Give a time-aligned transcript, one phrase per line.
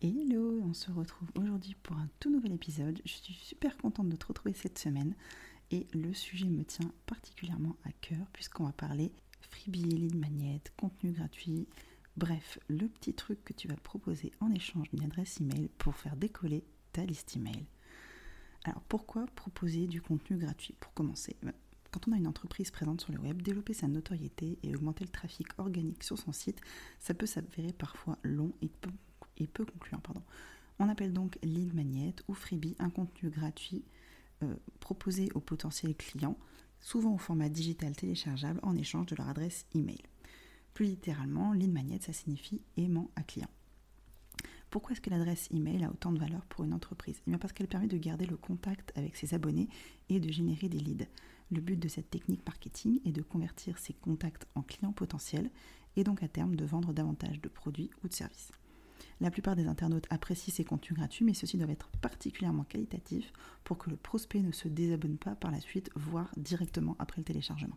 [0.00, 3.00] Hello, on se retrouve aujourd'hui pour un tout nouvel épisode.
[3.04, 5.14] Je suis super contente de te retrouver cette semaine
[5.70, 11.10] et le sujet me tient particulièrement à cœur puisqu'on va parler freebie, lead magnet, contenu
[11.10, 11.66] gratuit,
[12.16, 16.16] bref, le petit truc que tu vas proposer en échange d'une adresse email pour faire
[16.16, 17.66] décoller ta liste email.
[18.64, 21.52] Alors pourquoi proposer du contenu gratuit Pour commencer, ben,
[21.90, 25.10] quand on a une entreprise présente sur le web, développer sa notoriété et augmenter le
[25.10, 26.60] trafic organique sur son site,
[26.98, 28.68] ça peut s'avérer parfois long et
[29.38, 30.00] et peu concluant.
[30.00, 30.22] Pardon.
[30.78, 33.84] On appelle donc lead magnet ou freebie un contenu gratuit
[34.44, 36.38] euh, proposé aux potentiels clients,
[36.80, 40.02] souvent au format digital téléchargeable en échange de leur adresse email.
[40.74, 43.50] Plus littéralement, lead magnet, ça signifie aimant à client.
[44.70, 47.20] Pourquoi est-ce que l'adresse email a autant de valeur pour une entreprise?
[47.26, 49.68] Eh Parce qu'elle permet de garder le contact avec ses abonnés
[50.08, 51.06] et de générer des leads.
[51.50, 55.50] Le but de cette technique marketing est de convertir ces contacts en clients potentiels
[55.96, 58.52] et donc à terme de vendre davantage de produits ou de services.
[59.20, 63.32] La plupart des internautes apprécient ces contenus gratuits, mais ceux-ci doivent être particulièrement qualitatifs
[63.64, 67.24] pour que le prospect ne se désabonne pas par la suite, voire directement après le
[67.24, 67.76] téléchargement.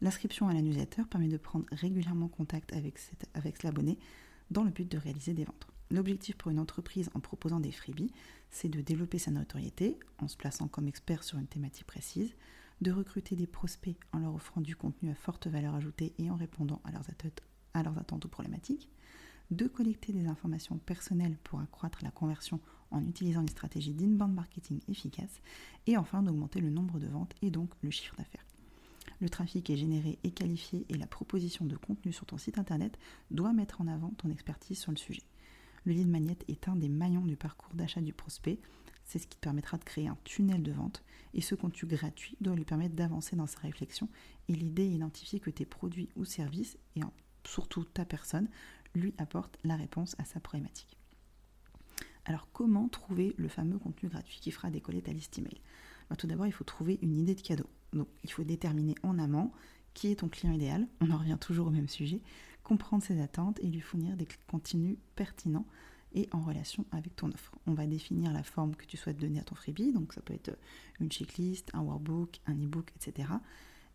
[0.00, 3.98] L'inscription à la newsletter permet de prendre régulièrement contact avec, l'abonné
[4.50, 5.66] dans le but de réaliser des ventes.
[5.90, 8.12] L'objectif pour une entreprise en proposant des freebies,
[8.50, 12.34] c'est de développer sa notoriété en se plaçant comme expert sur une thématique précise,
[12.80, 16.36] de recruter des prospects en leur offrant du contenu à forte valeur ajoutée et en
[16.36, 17.06] répondant à leurs
[17.74, 18.88] à leurs attentes ou problématiques,
[19.50, 22.60] de collecter des informations personnelles pour accroître la conversion
[22.90, 25.40] en utilisant une stratégie d'inbound marketing efficace,
[25.86, 28.46] et enfin d'augmenter le nombre de ventes et donc le chiffre d'affaires.
[29.20, 32.98] Le trafic est généré et qualifié et la proposition de contenu sur ton site internet
[33.30, 35.22] doit mettre en avant ton expertise sur le sujet.
[35.84, 38.58] Le lead magnet est un des maillons du parcours d'achat du prospect.
[39.04, 42.36] C'est ce qui te permettra de créer un tunnel de vente et ce contenu gratuit
[42.40, 44.08] doit lui permettre d'avancer dans sa réflexion
[44.48, 47.00] et l'idée est d'identifier que tes produits ou services et
[47.46, 48.48] surtout ta personne
[48.94, 50.96] lui apporte la réponse à sa problématique.
[52.24, 55.60] Alors comment trouver le fameux contenu gratuit qui fera décoller ta liste email?
[56.08, 57.68] Bah, Tout d'abord, il faut trouver une idée de cadeau.
[57.92, 59.52] Donc il faut déterminer en amont
[59.92, 62.20] qui est ton client idéal, on en revient toujours au même sujet,
[62.64, 65.66] comprendre ses attentes et lui fournir des contenus pertinents
[66.14, 67.52] et en relation avec ton offre.
[67.66, 70.34] On va définir la forme que tu souhaites donner à ton freebie, donc ça peut
[70.34, 70.56] être
[71.00, 73.28] une checklist, un workbook, un ebook, etc.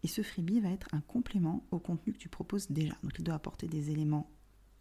[0.03, 2.95] Et ce freebie va être un complément au contenu que tu proposes déjà.
[3.03, 4.29] Donc il doit apporter des éléments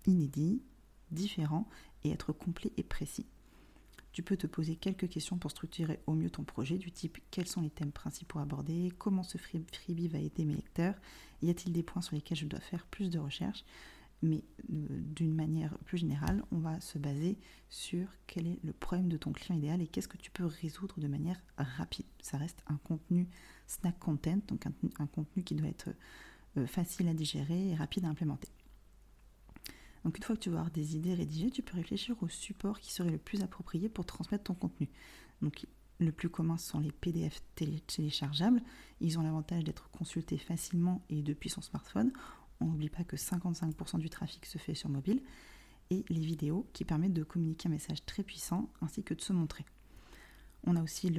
[0.08, 0.60] inédit,
[1.12, 1.68] différent
[2.02, 3.26] et être complet et précis.
[4.12, 7.46] Tu peux te poser quelques questions pour structurer au mieux ton projet du type quels
[7.46, 10.96] sont les thèmes principaux abordés, comment ce freebie va aider mes lecteurs,
[11.42, 13.64] y a-t-il des points sur lesquels je dois faire plus de recherches,
[14.22, 14.42] mais
[14.72, 19.16] euh, d'une manière plus générale, on va se baser sur quel est le problème de
[19.16, 22.06] ton client idéal et qu'est-ce que tu peux résoudre de manière rapide.
[22.20, 23.28] Ça reste un contenu
[23.66, 25.90] snack content, donc un, contenu qui doit être
[26.56, 28.48] euh, facile à digérer et rapide à implémenter.
[30.04, 32.80] Donc une fois que tu vas avoir des idées rédigées, tu peux réfléchir au support
[32.80, 34.88] qui serait le plus approprié pour transmettre ton contenu.
[35.42, 35.66] Donc
[36.00, 37.42] le plus commun sont les PDF
[37.86, 38.62] téléchargeables.
[39.00, 42.12] Ils ont l'avantage d'être consultés facilement et depuis son smartphone.
[42.60, 45.22] On n'oublie pas que 55% du trafic se fait sur mobile.
[45.90, 49.32] Et les vidéos qui permettent de communiquer un message très puissant ainsi que de se
[49.32, 49.64] montrer.
[50.64, 51.12] On a aussi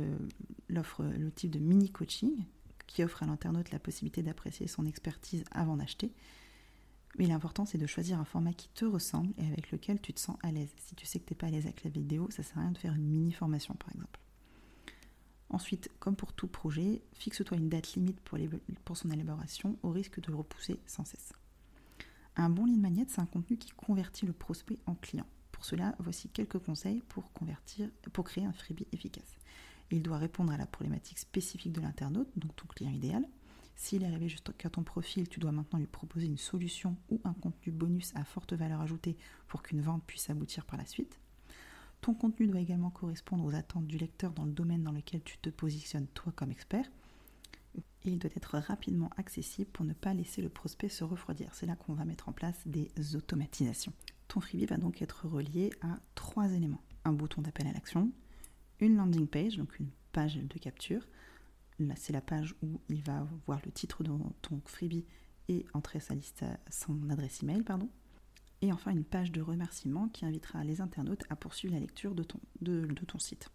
[0.69, 2.45] l'offre, le, type de mini coaching
[2.87, 6.13] qui offre à l'internaute la possibilité d'apprécier son expertise avant d'acheter
[7.17, 10.19] mais l'important, c'est de choisir un format qui te ressemble et avec lequel tu te
[10.19, 10.73] sens à l'aise.
[10.77, 12.57] Si tu sais que tu n'es pas à l'aise avec la vidéo, ça ne sert
[12.57, 14.19] à rien de faire une mini-formation, par exemple.
[15.49, 20.29] Ensuite, comme pour tout projet, fixe-toi une date limite pour, son élaboration au risque de
[20.29, 21.33] le repousser sans cesse.
[22.35, 25.25] Un bon lead magnet, c'est un contenu qui convertit le prospect en client.
[25.51, 27.29] Pour cela, voici quelques conseils pour,
[28.13, 29.35] pour créer un freebie efficace.
[29.91, 33.25] Il doit répondre à la problématique spécifique de l'internaute, donc ton client idéal.
[33.79, 37.31] S'il est arrivé jusqu'à ton profil, tu dois maintenant lui proposer une solution ou un
[37.31, 39.15] contenu bonus à forte valeur ajoutée
[39.47, 41.17] pour qu'une vente puisse aboutir par la suite.
[42.01, 45.37] Ton contenu doit également correspondre aux attentes du lecteur dans le domaine dans lequel tu
[45.37, 46.91] te positionnes toi comme expert.
[47.77, 51.55] Et il doit être rapidement accessible pour ne pas laisser le prospect se refroidir.
[51.55, 53.93] C'est là qu'on va mettre en place des automatisations.
[54.27, 56.83] Ton freebie va donc être relié à trois éléments.
[57.05, 58.11] Un bouton d'appel à l'action,
[58.81, 61.07] une landing page, donc une page de capture,
[61.95, 64.11] c'est la page où il va voir le titre de
[64.41, 65.05] ton freebie
[65.47, 65.99] et entrer
[66.69, 67.89] son adresse email, pardon.
[68.61, 72.23] Et enfin, une page de remerciement qui invitera les internautes à poursuivre la lecture de
[72.23, 72.39] ton,
[73.19, 73.49] site.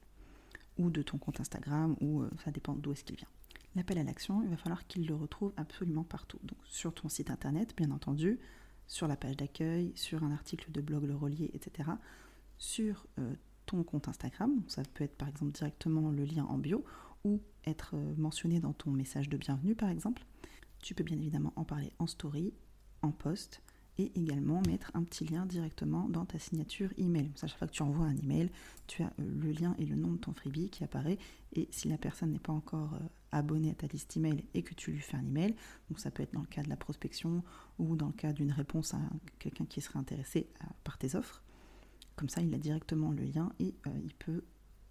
[0.79, 3.29] ou de ton compte Instagram, ou euh, ça dépend d'où est-ce qu'il vient.
[3.77, 6.39] L'appel à l'action, il va falloir qu'il le retrouve absolument partout.
[6.43, 8.39] Donc sur ton site internet, bien entendu,
[8.87, 11.91] sur la page d'accueil, sur un article de blog le relier, etc.
[12.57, 13.35] Sur euh,
[13.67, 16.85] ton compte Instagram, ça peut être par exemple directement le lien en bio,
[17.25, 20.25] ou être euh, mentionné dans ton message de bienvenue par exemple.
[20.83, 22.53] Tu peux bien évidemment en parler en story,
[23.03, 23.63] en post,
[23.99, 27.31] et également mettre un petit lien directement dans ta signature email.
[27.43, 28.51] À chaque fois que tu envoies un email,
[28.87, 31.19] tu as euh, le lien et le nom de ton freebie qui apparaît.
[31.53, 34.75] Et si la personne n'est pas encore euh, abonnée à ta liste email et que
[34.75, 35.55] tu lui fais un email,
[35.89, 37.43] donc ça peut être dans le cas de la prospection
[37.79, 39.01] ou dans le cas d'une réponse à
[39.39, 40.49] quelqu'un qui serait intéressé
[40.83, 41.43] par tes offres,
[42.17, 43.75] comme ça il a directement le lien et
[44.05, 44.45] il peut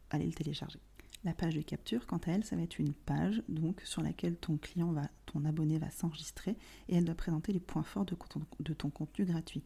[0.09, 0.79] aller le télécharger.
[1.23, 3.41] La page de capture, quant à elle, ça va être une page
[3.85, 6.57] sur laquelle ton client va, ton abonné va s'enregistrer
[6.89, 9.63] et elle doit présenter les points forts de, ton contenu gratuit.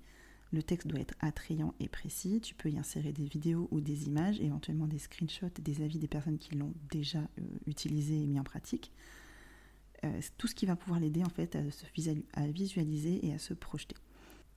[0.54, 2.42] Le texte doit être attrayant et précis.
[2.42, 6.08] Tu peux y insérer des vidéos ou des images, éventuellement des screenshots, des avis des
[6.08, 8.92] personnes qui l'ont déjà euh, utilisé et mis en pratique.
[10.06, 11.58] Euh, tout ce qui va pouvoir l'aider en fait
[12.36, 13.96] à visualiser et à se projeter.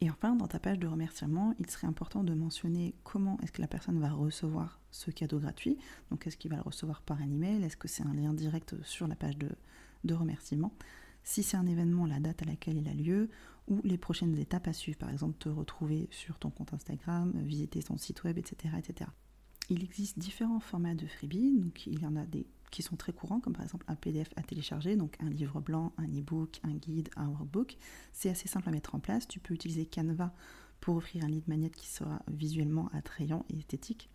[0.03, 3.61] Et enfin, dans ta page de remerciement, il serait important de mentionner comment est-ce que
[3.61, 5.77] la personne va recevoir ce cadeau gratuit.
[6.11, 7.63] Donc, est-ce qu'il va le recevoir par un email?
[7.63, 10.73] Est-ce que c'est un lien direct sur la page de, remerciement?
[11.23, 13.29] Si c'est un événement, la date à laquelle il a lieu
[13.69, 14.97] ou les prochaines étapes à suivre.
[14.97, 18.75] Par exemple, te retrouver sur ton compte Instagram, visiter ton site web, etc.
[18.79, 19.11] etc.
[19.71, 21.53] Il existe différents formats de freebie.
[21.57, 24.29] Donc, il y en a des qui sont très courants, comme par exemple un PDF
[24.37, 27.77] à télécharger, donc un livre blanc, un e-book, un guide, un workbook.
[28.13, 29.27] C'est assez simple à mettre en place.
[29.27, 30.33] Tu peux utiliser Canva
[30.81, 34.09] pour offrir un lead magnet qui sera visuellement attrayant et esthétique,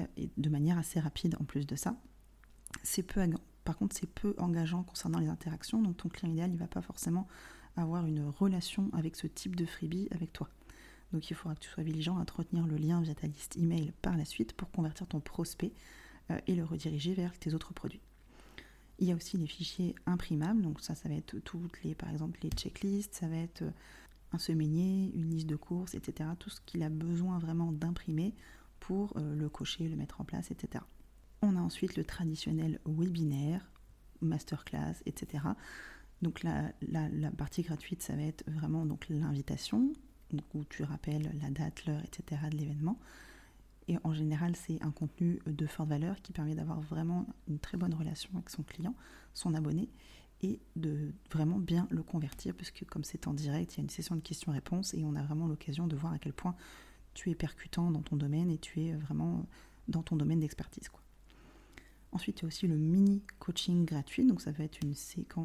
[0.00, 1.96] euh, et de manière assez rapide en plus de ça.
[2.82, 3.20] C'est peu,
[3.64, 6.82] par contre, c'est peu engageant concernant les interactions, donc ton client idéal, ne va pas
[6.82, 7.26] forcément
[7.76, 10.48] avoir une relation avec ce type de freebie avec toi.
[11.12, 13.92] Donc il faudra que tu sois vigilant à entretenir le lien via ta liste email
[14.02, 15.72] par la suite pour convertir ton prospect
[16.30, 18.02] euh, et le rediriger vers tes autres produits.
[18.98, 22.10] Il y a aussi les fichiers imprimables, donc ça, ça va être toutes les, par
[22.10, 23.70] exemple, les checklists, ça va être euh,
[24.32, 26.30] un semainier, une liste de courses, etc.
[26.38, 28.34] Tout ce qu'il a besoin vraiment d'imprimer
[28.80, 30.84] pour euh, le cocher, le mettre en place, etc.
[31.42, 33.70] On a ensuite le traditionnel webinaire,
[34.20, 35.44] masterclass, etc.
[36.20, 39.92] Donc la, la, partie gratuite, ça va être vraiment l'invitation,
[40.54, 42.42] où tu rappelles la date, l'heure, etc.
[42.50, 42.98] de l'événement.
[43.88, 47.78] Et en général, c'est un contenu de forte valeur qui permet d'avoir vraiment une très
[47.78, 48.94] bonne relation avec son client,
[49.32, 49.88] son abonné,
[50.42, 53.90] et de vraiment bien le convertir, puisque comme c'est en direct, il y a une
[53.90, 56.54] session de questions-réponses et on a vraiment l'occasion de voir à quel point
[57.14, 59.46] tu es percutant dans ton domaine et tu es vraiment
[59.88, 60.90] dans ton domaine d'expertise.
[62.12, 64.24] Ensuite, il y a aussi le mini coaching gratuit.
[64.24, 64.94] Donc, ça va être une,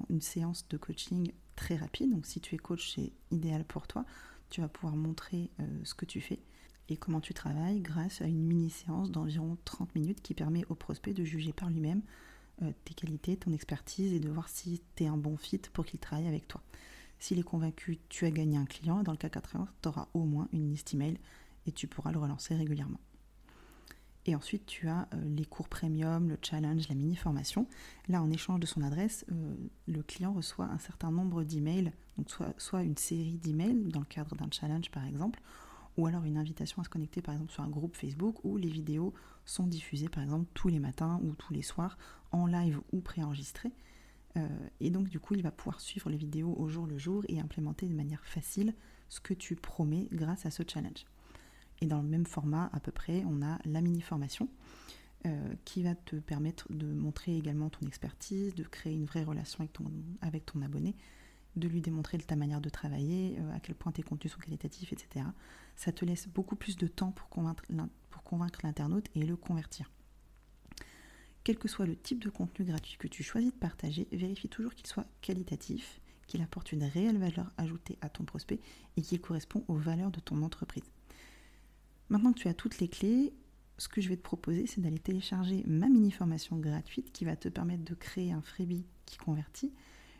[0.10, 2.12] une séance de coaching très rapide.
[2.12, 4.06] Donc, si tu es coach, c'est idéal pour toi.
[4.54, 6.38] Tu vas pouvoir montrer euh, ce que tu fais
[6.88, 11.16] et comment tu travailles grâce à une mini-séance d'environ 30 minutes qui permet au prospect
[11.16, 12.04] de juger par lui-même
[12.62, 15.88] euh, tes qualités, ton expertise et de voir si tu es un bon fit pour
[15.88, 16.62] qu'il travaille avec toi.
[17.18, 20.24] S'il est convaincu, tu as gagné un client dans le cas 80, tu auras au
[20.24, 21.18] moins une liste email
[21.66, 23.00] et tu pourras le relancer régulièrement.
[24.25, 27.68] Et ensuite, tu as euh, les cours premium, le challenge, la mini-formation.
[28.08, 29.56] Là, en échange de son adresse, euh,
[29.88, 34.36] le client reçoit un certain nombre d'emails, donc soit, une série d'emails dans le cadre
[34.36, 35.42] d'un challenge par exemple,
[35.98, 38.70] ou alors une invitation à se connecter par exemple sur un groupe Facebook où les
[38.70, 39.13] vidéos
[39.46, 41.98] sont diffusées par exemple tous les matins ou tous les soirs
[42.32, 43.72] en live ou préenregistrées.
[44.38, 44.48] Euh,
[44.80, 47.39] et donc du coup il va pouvoir suivre les vidéos au jour le jour et
[47.39, 48.74] implémenter de manière facile
[49.08, 51.06] ce que tu promets grâce à ce challenge.
[51.82, 54.50] Et dans le même format à peu près, on a la mini-formation
[55.25, 59.68] euh, qui va te permettre de montrer également ton expertise, de créer une vraie relation
[60.22, 60.96] avec ton, abonné,
[61.56, 64.92] de lui démontrer ta manière de travailler, euh, à quel point tes contenus sont qualitatifs,
[64.92, 65.25] etc.
[65.77, 67.63] Ça te laisse beaucoup plus de temps pour convaincre,
[68.10, 69.89] pour convaincre l'internaute et le convertir.
[71.46, 74.75] Quel que soit le type de contenu gratuit que tu choisis de partager, vérifie toujours
[74.75, 78.60] qu'il soit qualitatif, qu'il apporte une réelle valeur ajoutée à ton prospect
[78.98, 80.89] et qu'il correspond aux valeurs de ton entreprise.
[82.10, 83.33] Maintenant que tu as toutes les clés,
[83.77, 87.50] ce que je vais te proposer, c'est d'aller télécharger ma mini-formation gratuite qui va te
[87.50, 89.72] permettre de créer un freebie qui convertit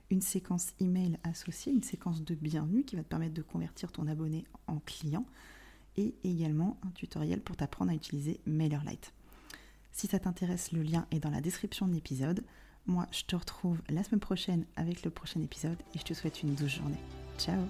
[0.10, 4.08] une séquence email associée, une séquence de bienvenue qui va te permettre de convertir ton
[4.08, 5.26] abonné en client
[5.98, 9.14] et également un tutoriel pour t'apprendre à utiliser MailerLite.
[9.92, 12.44] Si ça t'intéresse, le lien est dans la description de l'épisode.
[12.86, 16.42] Moi, je te retrouve la semaine prochaine avec le prochain épisode et je te souhaite
[16.44, 17.00] une douce journée.
[17.38, 17.64] Ciao